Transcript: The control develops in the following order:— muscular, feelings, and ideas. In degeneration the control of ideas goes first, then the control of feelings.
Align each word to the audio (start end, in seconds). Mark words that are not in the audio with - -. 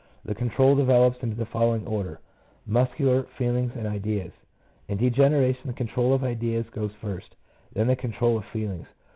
The 0.25 0.33
control 0.33 0.73
develops 0.73 1.21
in 1.21 1.35
the 1.37 1.45
following 1.45 1.85
order:— 1.85 2.19
muscular, 2.65 3.21
feelings, 3.37 3.73
and 3.75 3.85
ideas. 3.85 4.31
In 4.87 4.97
degeneration 4.97 5.67
the 5.67 5.73
control 5.73 6.15
of 6.15 6.23
ideas 6.23 6.67
goes 6.71 6.91
first, 6.95 7.35
then 7.73 7.85
the 7.85 7.95
control 7.95 8.39
of 8.39 8.45
feelings. 8.45 8.87